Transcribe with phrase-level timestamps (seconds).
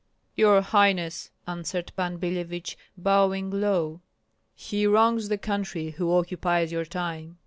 [0.35, 4.01] "Your highness," answered Pan Billevich, bowing low,
[4.55, 7.37] "he wrongs the country who occupies your time."